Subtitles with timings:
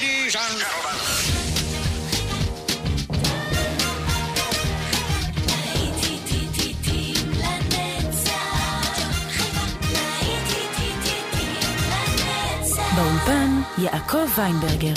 [0.00, 0.96] Ladies and gentlemen.
[12.96, 14.92] באולפן יעקב ויינברגר.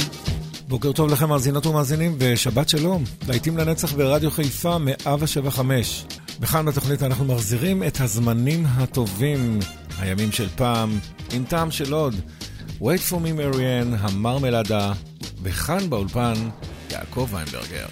[0.68, 6.06] בוקר טוב לכם מאזינות ומאזינים ושבת שלום, להיטים לנצח ברדיו חיפה 175.
[6.40, 9.60] וכאן בתוכנית אנחנו מחזירים את הזמנים הטובים,
[10.00, 11.00] הימים של פעם,
[11.34, 12.16] עם טעם של עוד.
[12.84, 14.94] Wait for me מריאן, המרמלדה,
[15.44, 16.34] וכאן באולפן,
[16.92, 17.86] יעקב ויינברגר.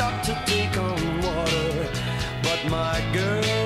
[0.00, 1.88] to take on water,
[2.42, 3.59] but my girl.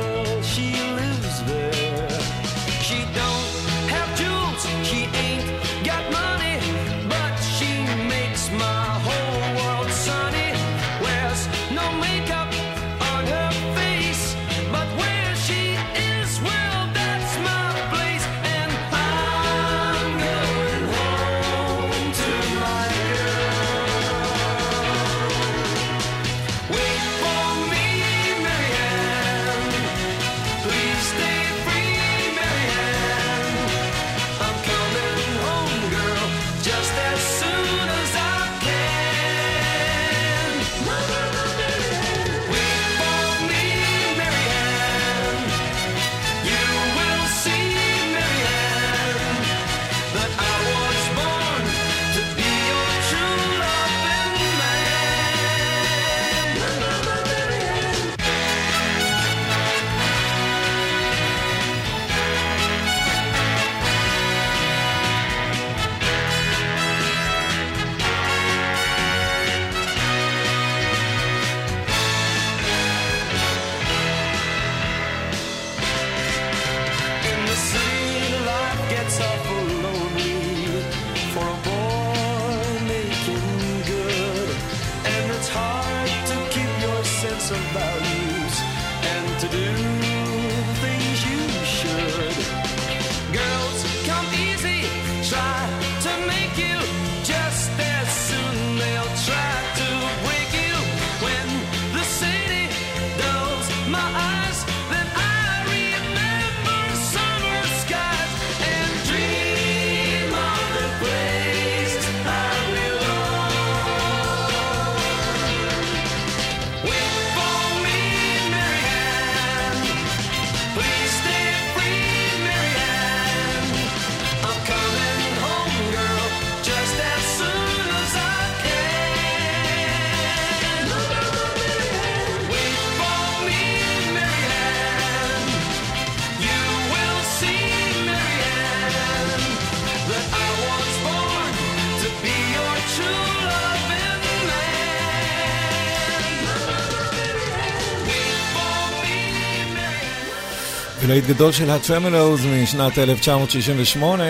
[151.04, 154.24] ולהיט גדול של הטרמלוז משנת 1968,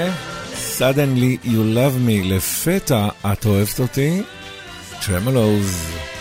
[0.79, 4.23] Suddenly You Love Me, לפתע את אוהבת אותי,
[5.07, 6.14] טרמלוז.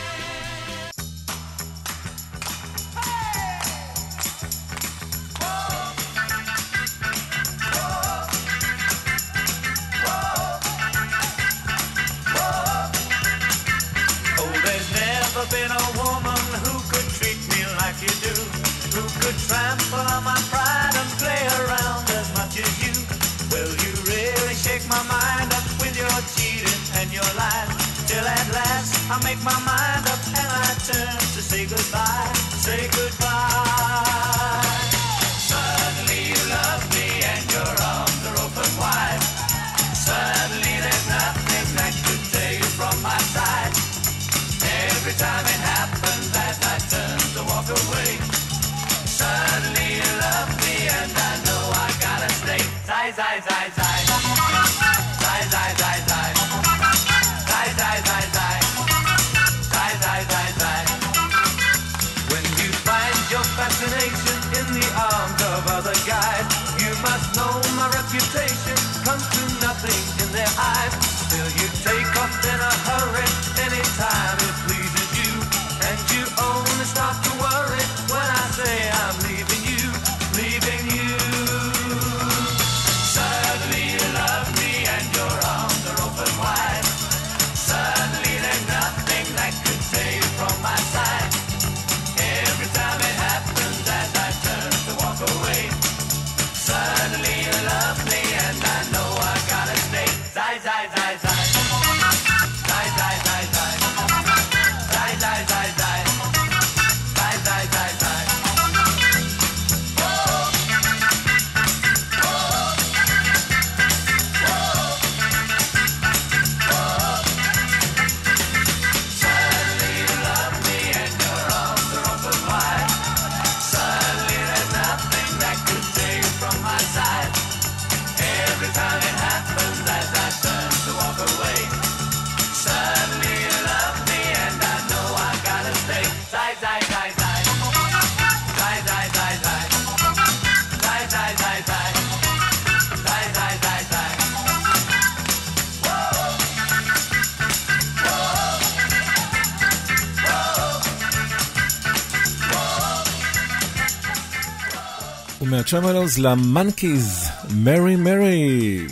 [155.73, 157.29] מהטרמלוס למאנקיז,
[157.63, 158.87] מרי מרי.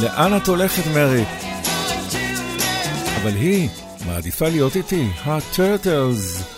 [0.00, 1.24] לאן את הולכת, מרי?
[3.22, 3.68] אבל היא
[4.06, 6.53] מעדיפה להיות איתי, הטרטלס.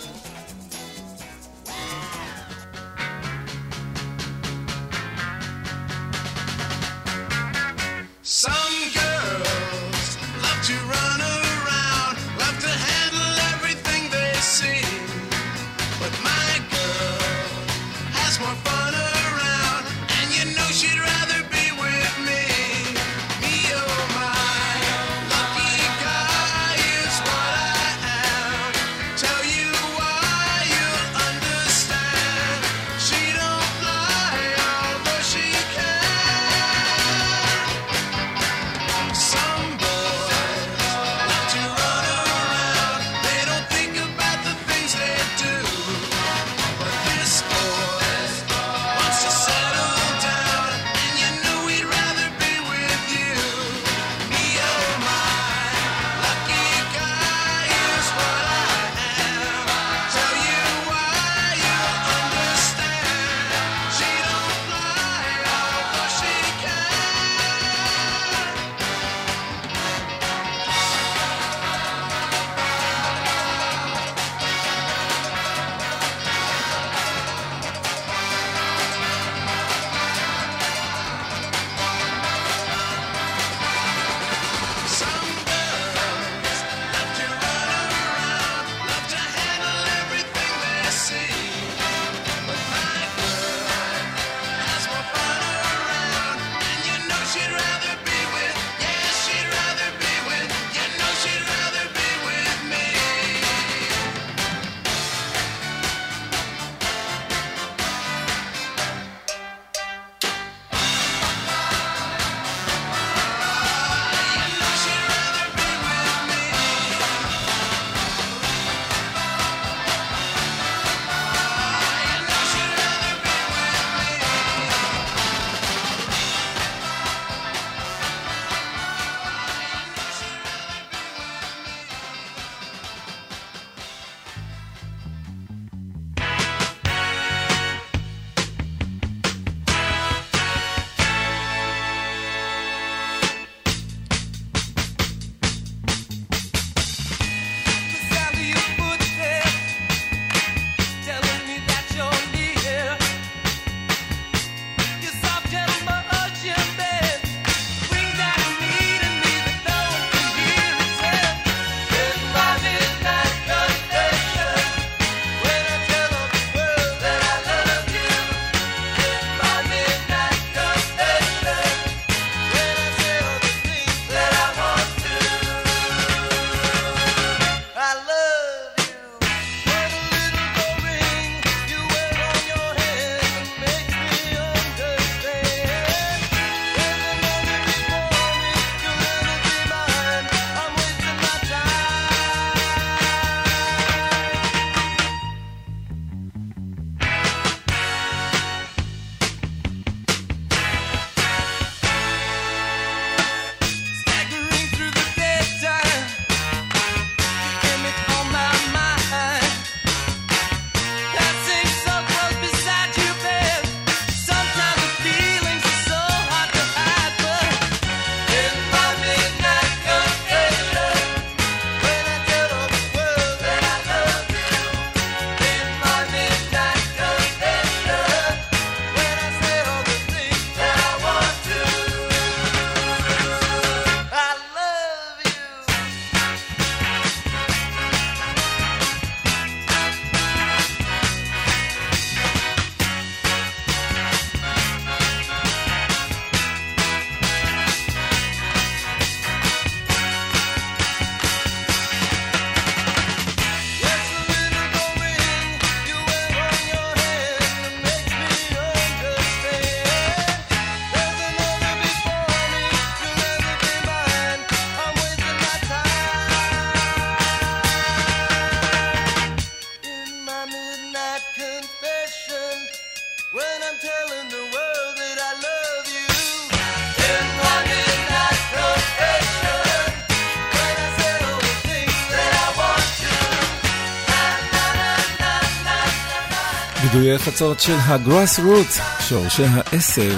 [286.91, 288.67] גידויי חצות של הגראס רוט,
[289.09, 290.17] שורשי העשב,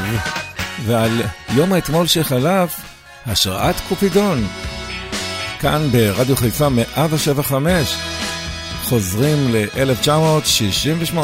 [0.85, 2.81] ועל יום האתמול שחלף,
[3.25, 4.47] השראת קופידון.
[5.59, 7.95] כאן ברדיו חיפה 175,
[8.83, 11.17] חוזרים ל-1968.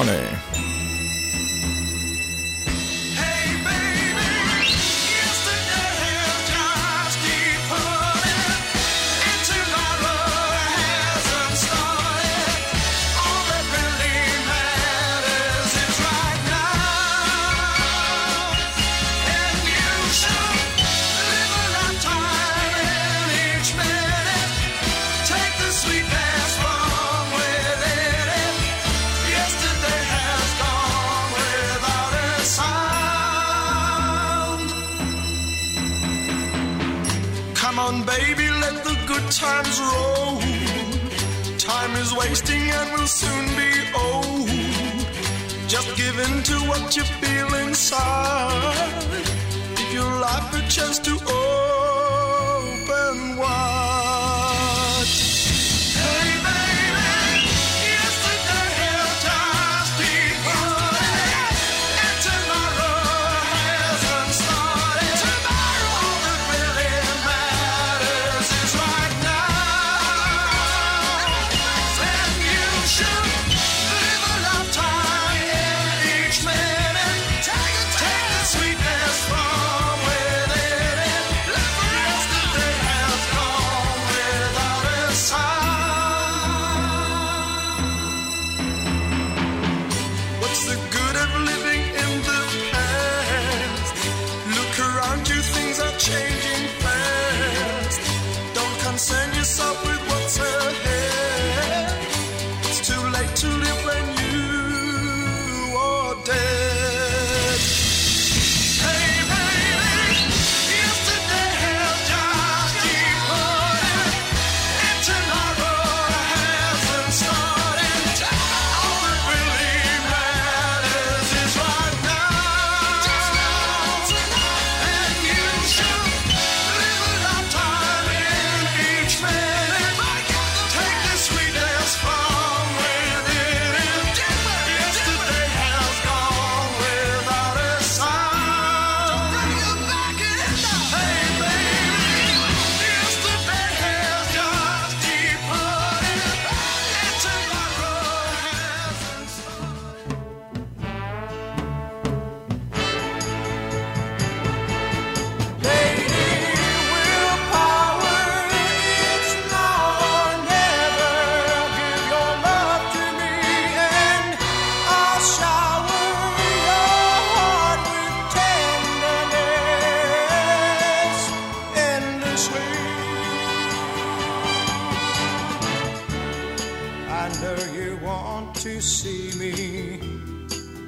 [178.25, 179.99] want to see me,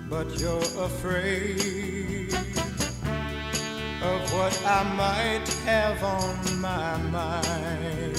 [0.10, 2.34] but you're afraid
[4.12, 8.18] of what I might have on my mind.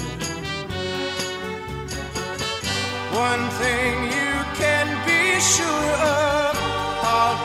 [3.28, 5.22] One thing you can be
[5.54, 6.54] sure of,
[7.16, 7.38] I'll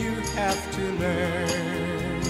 [0.00, 2.20] you have to learn.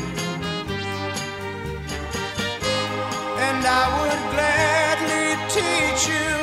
[3.46, 6.34] And I would gladly teach you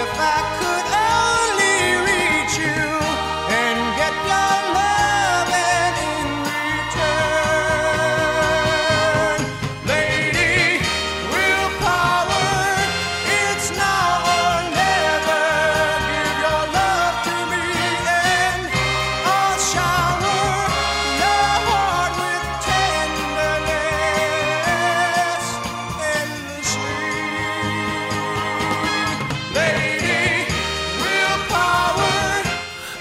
[0.00, 0.85] if I could.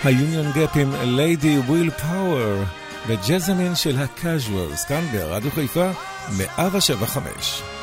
[0.06, 2.64] היוניון גאפ ליידי וויל פאוור
[3.08, 5.92] בג'זמין של הקאז'ואלס, כאן ברדיו חיפה,
[6.38, 7.75] 175.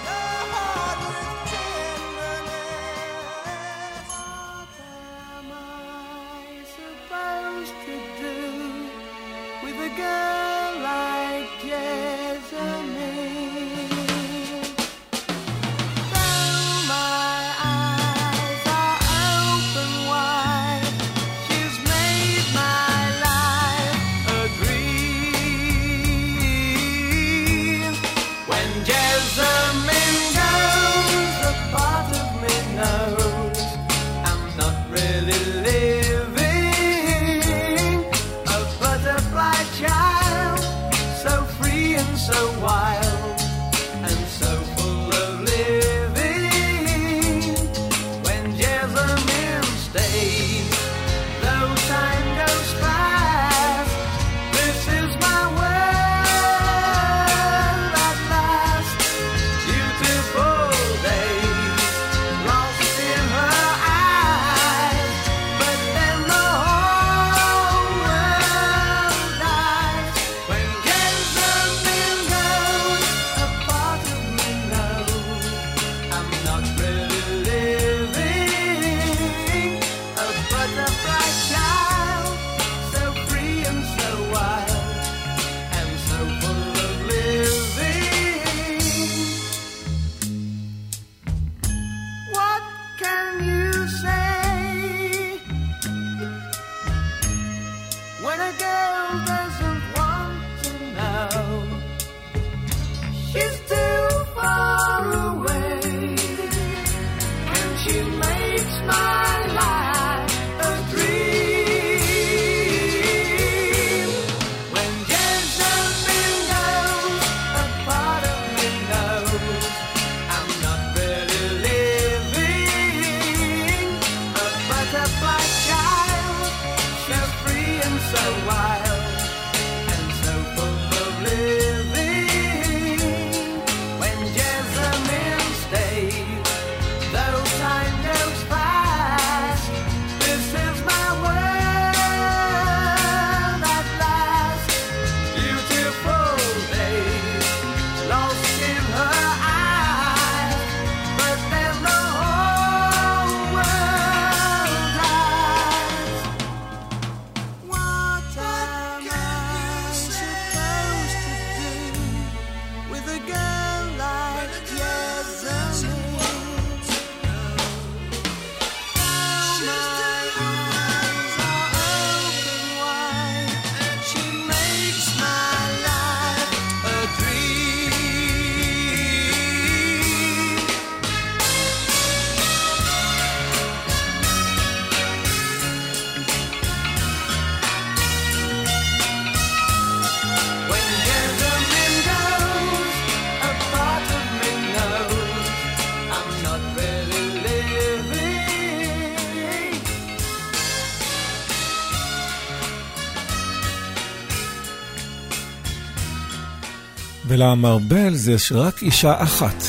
[207.32, 209.64] ולמרבל זה רק אישה אחת.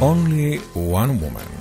[0.00, 1.55] Only one woman.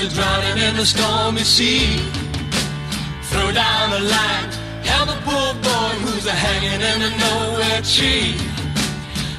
[0.00, 1.98] A drowning in the stormy sea.
[3.30, 4.50] Throw down a line,
[4.82, 8.34] help a poor boy who's a hanging in a nowhere tree.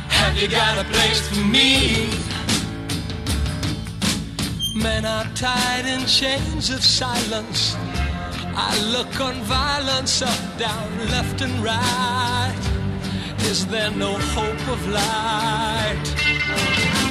[0.08, 2.10] Have you got a place for me?
[4.76, 7.76] Men are tied in chains of silence.
[8.56, 12.56] I look on violence up, down, left and right.
[13.52, 16.06] Is there no hope of light?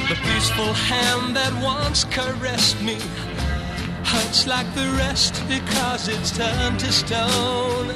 [0.09, 2.99] The peaceful hand that once caressed me
[4.15, 7.89] hurts like the rest because it's turned to stone.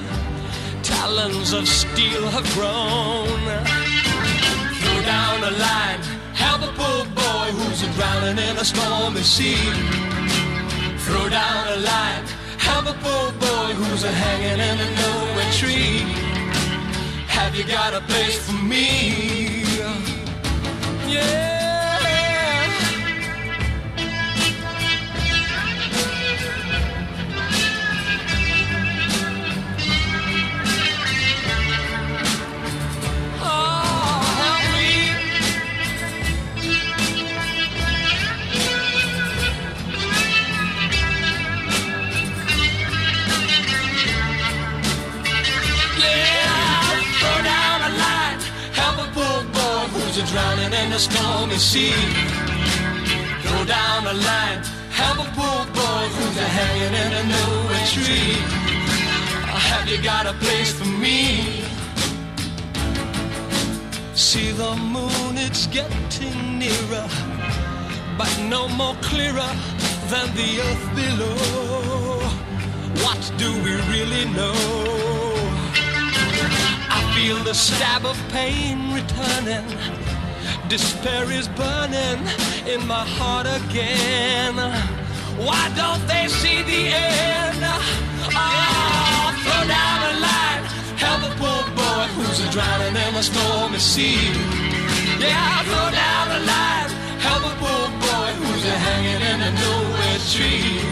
[0.83, 3.43] Talons of steel have grown.
[4.81, 6.03] Throw down a line,
[6.45, 9.65] help a poor boy who's drowning in a stormy sea.
[11.05, 12.25] Throw down a line,
[12.69, 15.99] help a poor boy who's hanging in a nowhere tree.
[17.37, 19.63] Have you got a place for me?
[21.15, 21.58] Yeah.
[50.83, 51.93] In the stormy sea.
[53.43, 54.61] Throw down a line,
[55.01, 58.35] help a poor boy who's a hanging in a nowhere tree.
[59.71, 61.64] Have you got a place for me?
[64.14, 67.09] See the moon, it's getting nearer,
[68.21, 69.53] but no more clearer
[70.12, 72.21] than the earth below.
[73.05, 74.59] What do we really know?
[76.97, 79.98] I feel the stab of pain returning.
[80.69, 82.21] Despair is burning
[82.69, 84.55] in my heart again.
[85.41, 87.61] Why don't they see the end?
[88.37, 90.63] Ah, oh, throw down a line,
[91.01, 94.21] help a poor boy who's a drowning in a stormy sea.
[95.17, 100.21] Yeah, throw down a line, help a poor boy who's a hanging in a nowhere
[100.29, 100.85] tree.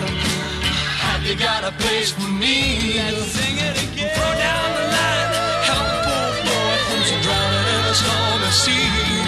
[1.05, 2.97] Have you got a place for me?
[2.97, 4.09] Let's sing it again.
[4.17, 5.31] Throw down the line,
[5.69, 9.26] help a poor boy who's a drowning in a stormy sea.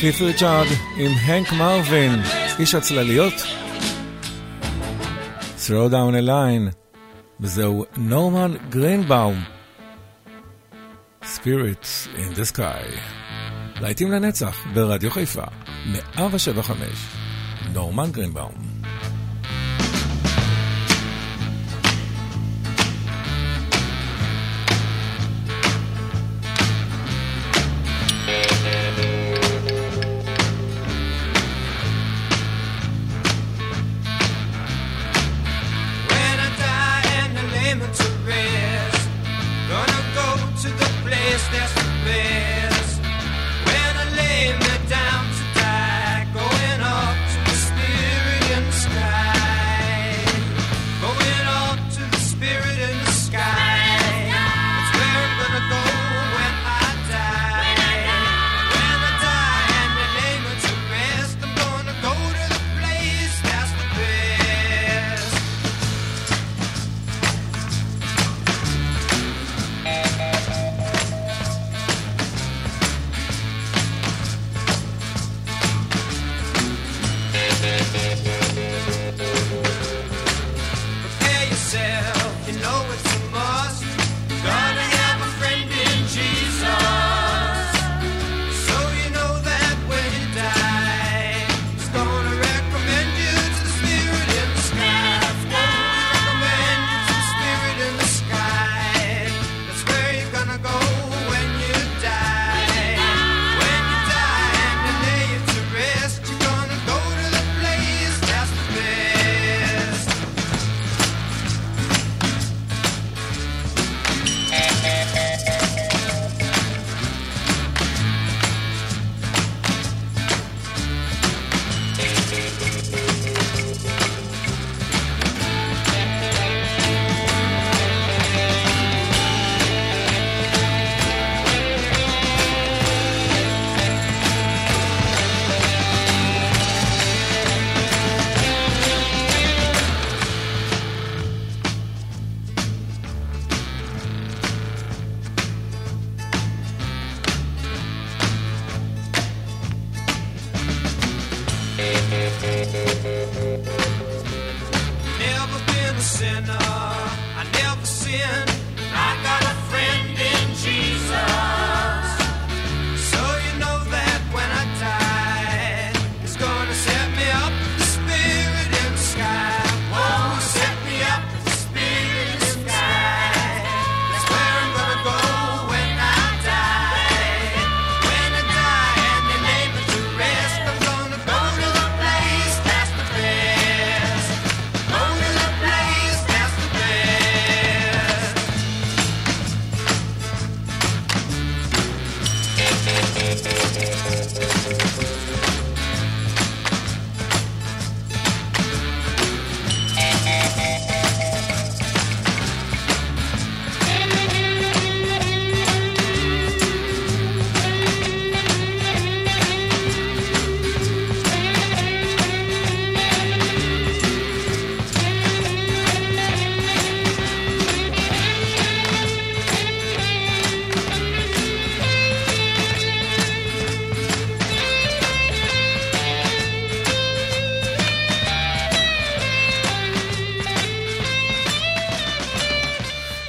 [0.00, 2.22] קליף ריצ'ארד עם הנק מרווין,
[2.58, 3.32] איש הצלליות.
[5.58, 6.74] throw down a line,
[7.40, 9.44] וזהו נורמן גרינבאום.
[11.22, 12.98] Spirits in the sky.
[13.80, 15.44] להיטים לנצח ברדיו חיפה,
[15.86, 16.88] 175.
[17.72, 18.75] נורמן גרינבאום.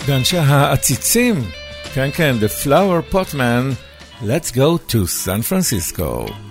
[0.07, 1.43] ואנשי העציצים,
[1.93, 3.75] כן כן, The Flower Pot Men,
[4.21, 6.46] Let's go to San Francisco.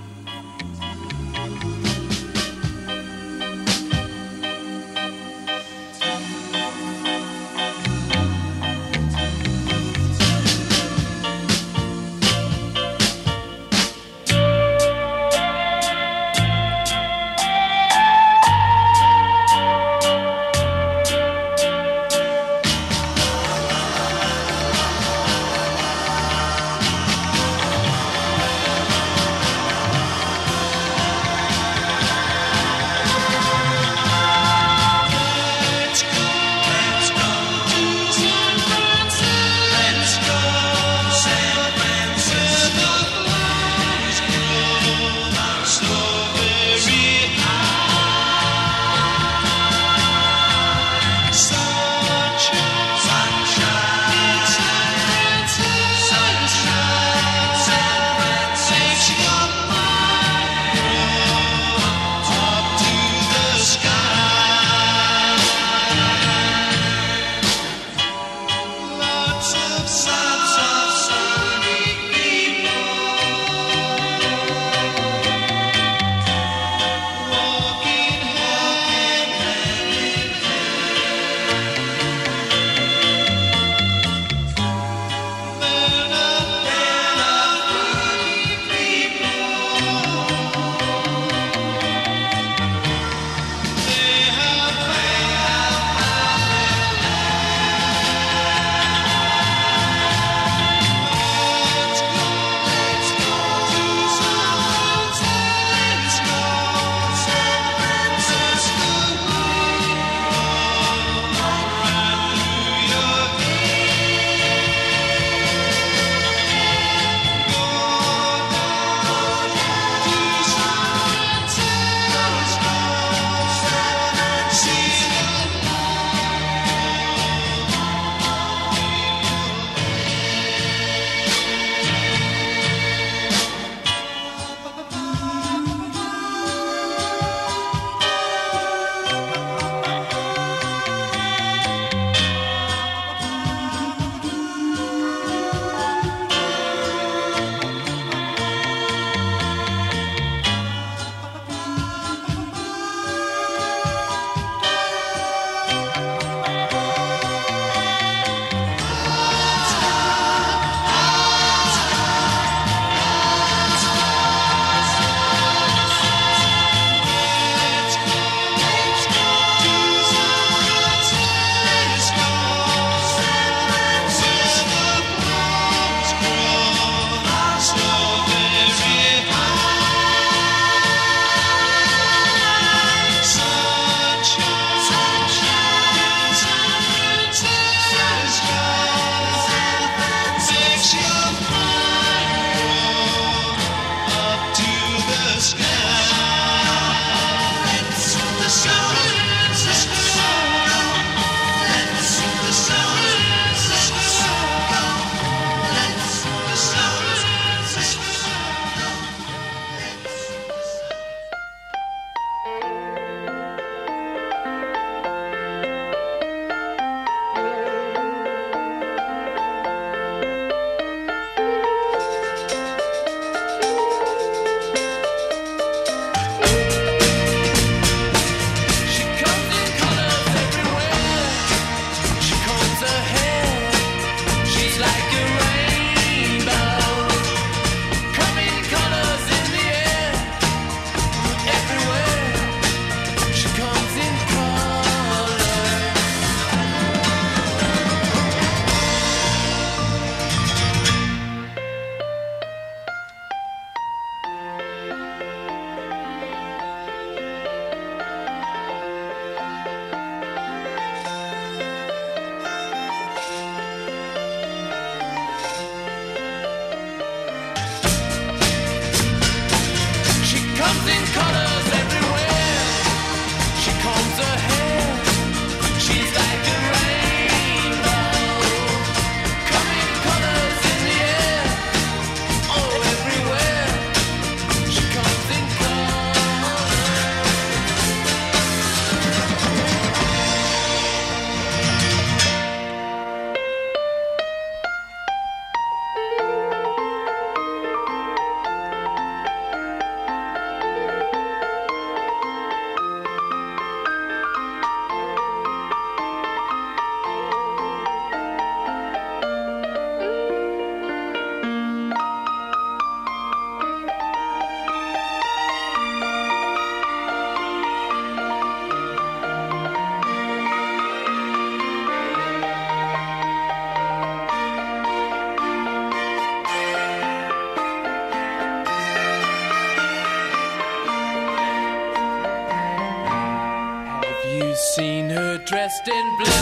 [335.76, 336.35] dressed in blue.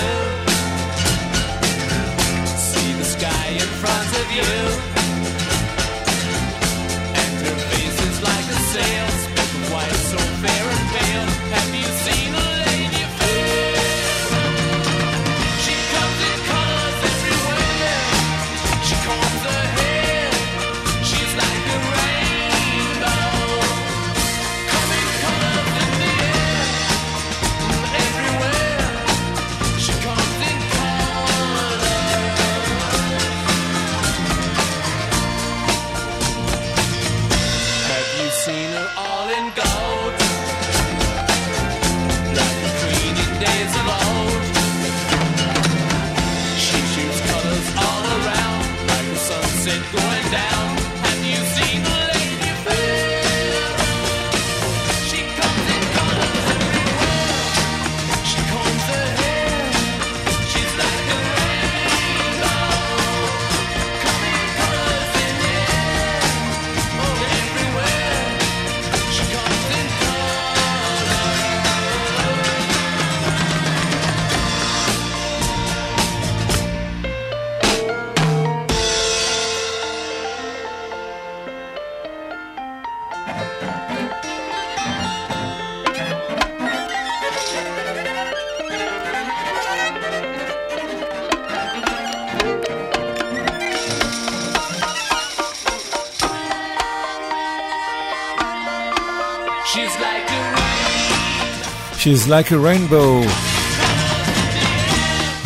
[102.04, 103.22] She's Like a Rainbow.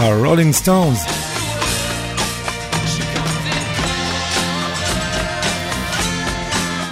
[0.00, 0.98] Our Rolling Stones.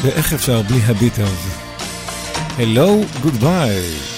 [0.02, 1.58] ואיך אפשר בלי הביטלס?
[2.58, 4.15] Hello, goodbye.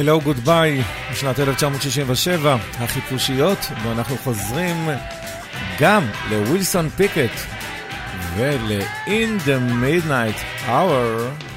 [0.00, 4.88] Hello Goodbye בשנת 1967, החיפושיות, ואנחנו חוזרים
[5.80, 7.30] גם לווילסון פיקט
[8.36, 11.49] ול-In the Midnight Hour.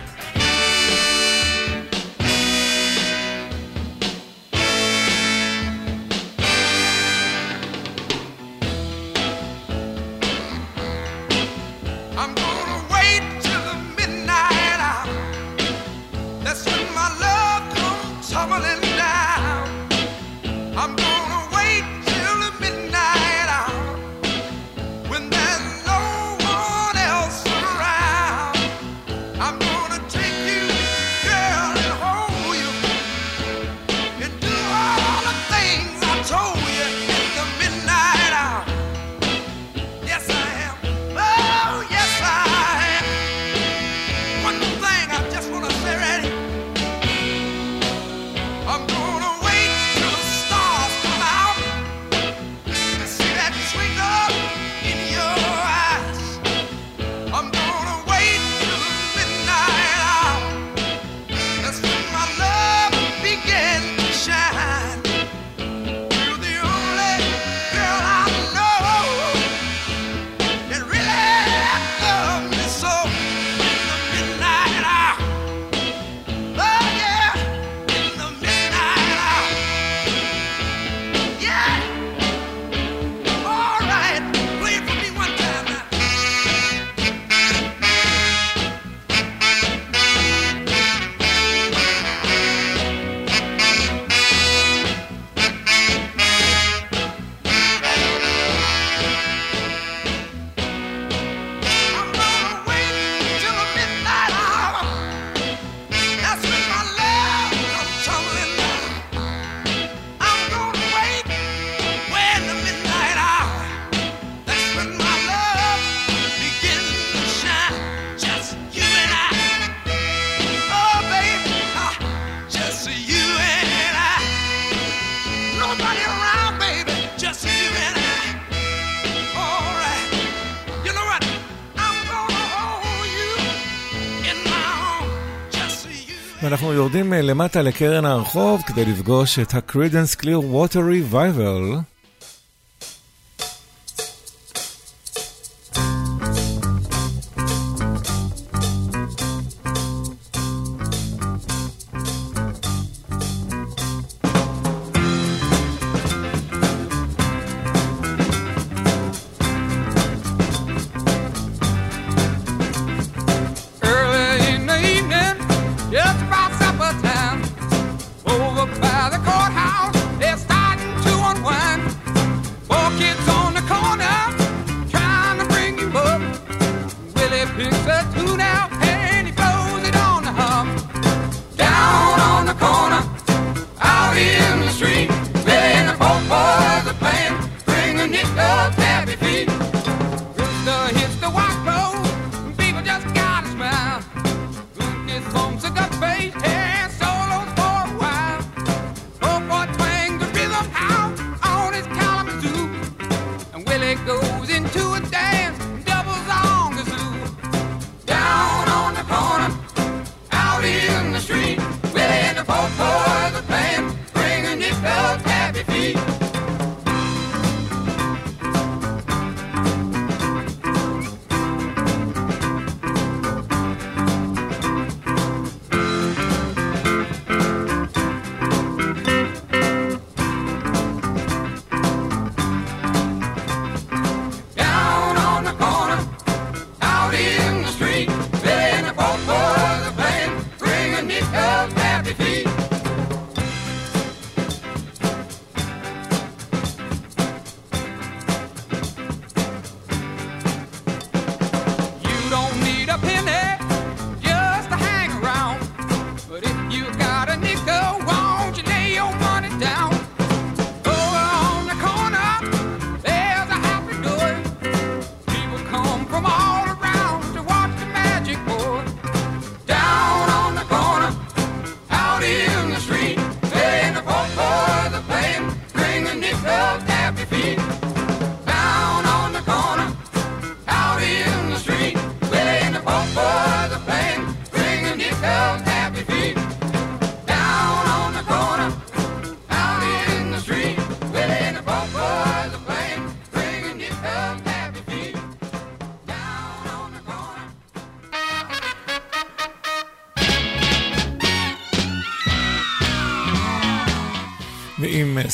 [136.95, 140.77] יורדים אה, למטה לקרן הרחוב כדי לפגוש את ה-Credence Clearwater
[141.13, 141.92] Revival.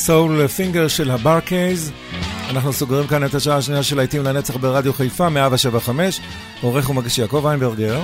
[0.00, 1.92] סול פינגר של הברקייז.
[2.50, 6.20] אנחנו סוגרים כאן את השעה השנייה של להיטים לנצח ברדיו חיפה, 175,
[6.60, 8.02] עורך ומגיש יעקב איינברגר.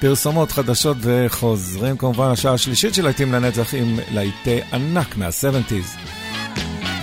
[0.00, 5.98] פרסומות חדשות וחוזרים כמובן השעה השלישית של להיטים לנצח עם להיטי ענק מה-70's.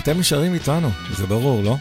[0.02, 1.76] אתם נשארים איתנו, זה ברור, לא?